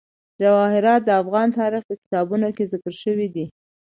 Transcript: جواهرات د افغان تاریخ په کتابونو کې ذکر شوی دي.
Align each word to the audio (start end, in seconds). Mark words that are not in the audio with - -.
جواهرات 0.41 1.01
د 1.05 1.09
افغان 1.21 1.47
تاریخ 1.59 1.83
په 1.89 1.95
کتابونو 2.01 2.47
کې 2.55 2.69
ذکر 2.71 2.93
شوی 3.03 3.27
دي. 3.35 3.45